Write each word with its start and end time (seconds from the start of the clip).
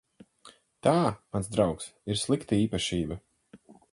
Tā, 0.87 0.93
mans 1.35 1.51
draugs, 1.57 1.87
ir 2.15 2.21
slikta 2.23 2.61
īpašība. 2.65 3.21